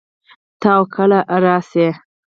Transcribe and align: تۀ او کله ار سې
تۀ 0.61 0.67
او 0.77 0.81
کله 0.95 1.19
ار 1.35 1.45
سې 1.69 1.87